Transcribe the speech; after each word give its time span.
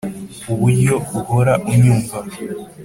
uburyo 0.51 0.95
uhora 1.19 1.53
unyumva. 1.71 2.17